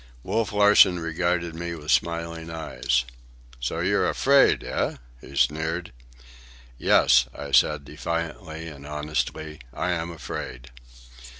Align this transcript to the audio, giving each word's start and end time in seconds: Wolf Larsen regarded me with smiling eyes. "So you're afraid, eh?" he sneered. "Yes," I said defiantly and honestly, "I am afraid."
Wolf 0.23 0.51
Larsen 0.51 0.97
regarded 0.99 1.53
me 1.53 1.75
with 1.75 1.91
smiling 1.91 2.49
eyes. 2.49 3.05
"So 3.59 3.81
you're 3.81 4.09
afraid, 4.09 4.63
eh?" 4.63 4.95
he 5.21 5.35
sneered. 5.35 5.93
"Yes," 6.79 7.27
I 7.35 7.51
said 7.51 7.85
defiantly 7.85 8.67
and 8.67 8.87
honestly, 8.87 9.59
"I 9.71 9.91
am 9.91 10.09
afraid." 10.09 10.71